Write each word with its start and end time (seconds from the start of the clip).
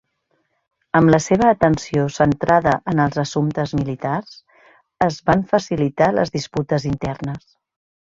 Amb 0.99 1.11
la 1.15 1.19
seva 1.25 1.49
atenció 1.55 2.05
centrada 2.15 2.73
en 2.93 3.03
els 3.05 3.21
assumptes 3.25 3.75
militars, 3.83 4.35
es 5.11 5.23
van 5.31 5.47
facilitar 5.55 6.13
les 6.21 6.39
disputes 6.41 6.93
internes. 6.97 7.51